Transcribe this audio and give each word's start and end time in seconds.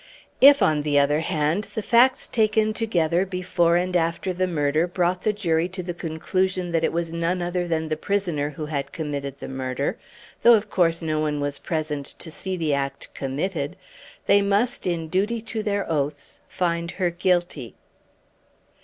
If, 0.41 0.63
on 0.63 0.81
the 0.81 0.97
other 0.97 1.19
hand, 1.19 1.65
the 1.75 1.83
facts 1.83 2.27
taken 2.27 2.73
together 2.73 3.23
before 3.23 3.75
and 3.75 3.95
after 3.95 4.33
the 4.33 4.47
murder 4.47 4.87
brought 4.87 5.21
the 5.21 5.31
jury 5.31 5.69
to 5.69 5.83
the 5.83 5.93
conclusion 5.93 6.71
that 6.71 6.83
it 6.83 6.91
was 6.91 7.13
none 7.13 7.39
other 7.39 7.67
than 7.67 7.87
the 7.87 7.95
prisoner 7.95 8.49
who 8.49 8.65
had 8.65 8.91
committed 8.93 9.37
the 9.37 9.47
murder 9.47 9.99
though, 10.41 10.53
of 10.55 10.71
course, 10.71 11.03
no 11.03 11.19
one 11.19 11.39
was 11.39 11.59
present 11.59 12.15
to 12.17 12.31
see 12.31 12.57
the 12.57 12.73
act 12.73 13.13
committed 13.13 13.75
they 14.25 14.41
must, 14.41 14.87
in 14.87 15.07
duty 15.07 15.39
to 15.39 15.61
their 15.61 15.85
oaths, 15.87 16.41
find 16.47 16.89
her 16.89 17.11
guilty. 17.11 17.75